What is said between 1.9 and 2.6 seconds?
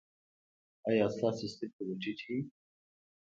ټیټې وي؟